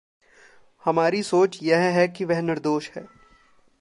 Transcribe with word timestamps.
हमारी 0.85 1.23
सोच 1.23 1.59
यह 1.63 1.79
है 1.79 2.07
कि 2.07 2.25
वह 2.25 2.41
निर्दोष 2.41 2.89
है। 2.89 3.05